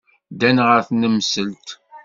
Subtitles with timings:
[0.33, 1.67] Ddan ɣer tnemselt.